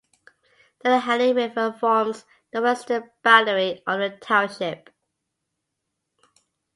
The 0.79 0.87
Allegheny 0.89 1.31
River 1.31 1.73
forms 1.79 2.25
the 2.51 2.59
western 2.59 3.11
boundary 3.21 3.83
of 3.85 3.99
the 3.99 4.09
township. 4.09 4.89